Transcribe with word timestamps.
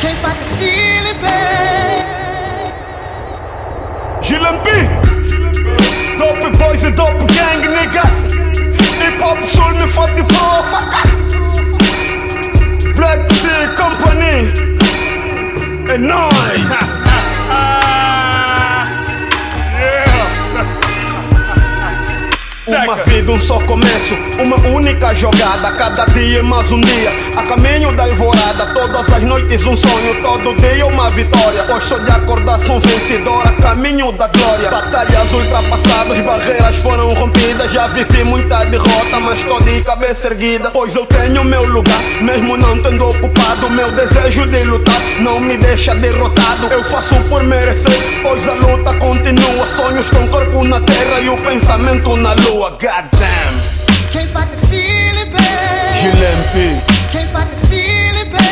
Can't 0.00 0.18
fight 0.20 0.38
the 0.38 0.46
feeling, 0.58 1.18
babe. 1.22 2.06
GLMP 4.22 4.68
Dope 6.18 6.50
boys 6.58 6.84
e 6.84 6.90
dope 6.90 7.26
gang 7.34 7.62
niggas. 7.76 8.18
Hip 9.00 9.18
hop 9.20 9.42
soul 9.42 9.72
me 9.74 9.86
fuck 9.86 10.10
the 10.16 10.22
fucker 10.70 11.06
Black 12.94 13.20
Tea 13.28 13.66
Company. 13.76 14.36
É 15.92 15.98
nóis 15.98 16.37
Uma 22.68 22.96
vida, 22.96 23.32
um 23.32 23.40
só 23.40 23.58
começo, 23.60 24.14
uma 24.44 24.56
única 24.68 25.14
jogada. 25.14 25.72
Cada 25.72 26.04
dia 26.12 26.42
mais 26.42 26.70
um 26.70 26.78
dia, 26.82 27.10
a 27.34 27.42
caminho 27.42 27.96
da 27.96 28.02
alvorada. 28.02 28.74
Todas 28.74 29.10
as 29.10 29.22
noites 29.22 29.64
um 29.64 29.74
sonho, 29.74 30.22
todo 30.22 30.54
dia 30.56 30.86
uma 30.86 31.08
vitória. 31.08 31.64
Pois 31.66 31.84
sou 31.84 31.98
de 31.98 32.10
acordação 32.10 32.78
vencedora, 32.78 33.52
caminho 33.62 34.12
da 34.12 34.28
glória. 34.28 34.70
Batalhas 34.70 35.32
ultrapassadas, 35.32 36.18
barreiras 36.18 36.76
foram 36.76 37.08
rompidas. 37.08 37.72
Já 37.72 37.86
vivi 37.86 38.22
muita 38.24 38.62
derrota, 38.66 39.18
mas 39.18 39.38
estou 39.38 39.62
de 39.62 39.80
cabeça 39.82 40.28
erguida. 40.28 40.70
Pois 40.70 40.94
eu 40.94 41.06
tenho 41.06 41.42
meu 41.44 41.64
lugar, 41.64 42.02
mesmo 42.20 42.54
não 42.58 42.82
tendo 42.82 43.08
ocupado. 43.08 43.70
Meu 43.70 43.90
desejo 43.92 44.46
de 44.46 44.62
lutar 44.64 45.00
não 45.20 45.40
me 45.40 45.56
deixa 45.56 45.94
derrotado. 45.94 46.66
Eu 46.70 46.84
faço 46.84 47.14
por 47.30 47.42
merecer, 47.44 48.20
pois 48.22 48.46
a 48.46 48.52
luta 48.52 48.92
continua. 48.94 49.64
Sonhos 49.64 50.10
com 50.10 50.28
corpo 50.28 50.64
na 50.64 50.80
terra 50.80 51.20
e 51.20 51.30
o 51.30 51.36
pensamento 51.36 52.14
na 52.18 52.34
lua. 52.34 52.57
Goddamn, 52.58 53.54
Can't 54.10 54.30
fight 54.30 54.50
the 54.50 54.66
feeling, 54.66 55.30
babe. 55.30 55.94
GLMP. 55.94 56.82
Can't 57.12 57.30
fight 57.30 57.48
the 57.54 57.66
feeling, 57.68 58.32
babe. 58.32 58.48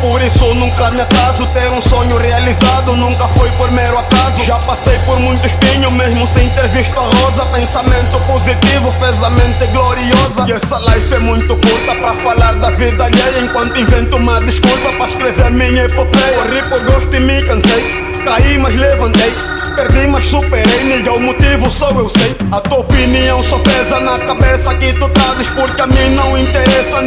Por 0.00 0.20
isso 0.22 0.54
nunca 0.54 0.90
me 0.90 1.00
atraso. 1.00 1.46
Ter 1.48 1.68
um 1.70 1.82
sonho 1.82 2.16
realizado 2.16 2.96
nunca 2.96 3.26
foi 3.28 3.50
por 3.52 3.70
mero 3.72 3.98
acaso. 3.98 4.42
Já 4.44 4.56
passei 4.58 4.98
por 5.00 5.18
muito 5.20 5.46
espinho, 5.46 5.90
mesmo 5.90 6.26
sem 6.26 6.48
ter 6.50 6.68
visto 6.68 6.98
a 6.98 7.02
rosa. 7.02 7.46
Pensamento 7.46 8.20
positivo 8.26 8.92
fez 8.98 9.22
a 9.22 9.30
mente 9.30 9.66
gloriosa. 9.68 10.44
E 10.48 10.52
essa 10.52 10.78
life 10.78 11.14
é 11.14 11.18
muito 11.18 11.56
curta 11.56 11.94
para 12.00 12.14
falar 12.14 12.54
da 12.54 12.70
vida 12.70 13.04
alheia. 13.04 13.40
Enquanto 13.42 13.78
invento 13.78 14.16
uma 14.16 14.40
desculpa 14.40 14.92
para 14.96 15.08
escrever 15.08 15.50
minha 15.50 15.84
epopeia. 15.84 16.38
Corri 16.38 16.62
por 16.68 16.84
gosto 16.84 17.14
e 17.14 17.20
me 17.20 17.42
cansei. 17.42 18.08
Caí, 18.24 18.58
mas 18.58 18.74
levantei. 18.74 19.32
Perdi, 19.74 20.06
mas 20.08 20.24
superei. 20.24 20.84
Ninguém 20.84 21.12
o 21.12 21.20
motivo, 21.20 21.70
só 21.70 21.90
eu 21.90 22.08
sei. 22.08 22.36
A 22.50 22.60
tua 22.60 22.80
opinião 22.80 23.42
só 23.42 23.58
pesa 23.60 24.00
na 24.00 24.18
cabeça 24.18 24.74
que 24.74 24.92
tu 24.94 25.08
trazes. 25.08 25.48
Porque 25.50 25.80
a 25.80 25.86
mim 25.86 26.14
não 26.14 26.36
interessa 26.36 27.00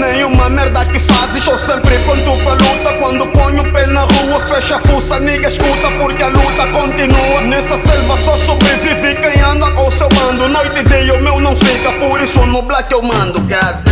fecha 5.11 5.17
a 5.17 5.17
fuça, 5.17 5.19
niga 5.19 5.47
escuta. 5.47 5.91
Porque 5.99 6.23
a 6.23 6.27
luta 6.27 6.67
continua. 6.67 7.41
Nessa 7.41 7.77
selva 7.77 8.17
só 8.17 8.35
sobrevive 8.37 9.15
quem 9.15 9.41
anda 9.41 9.69
com 9.71 9.91
seu 9.91 10.09
bando. 10.09 10.47
Noite 10.47 10.79
e 10.79 10.83
dia 10.83 11.13
o 11.13 11.21
meu 11.21 11.39
não 11.39 11.55
fica. 11.55 11.91
Por 11.93 12.21
isso 12.21 12.45
no 12.45 12.61
black 12.61 12.91
eu 12.91 13.01
mando. 13.01 13.39
God 13.41 13.90